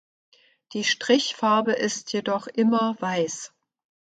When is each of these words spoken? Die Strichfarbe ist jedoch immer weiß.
Die 0.73 0.83
Strichfarbe 0.83 1.73
ist 1.73 2.11
jedoch 2.13 2.47
immer 2.47 2.95
weiß. 2.99 3.53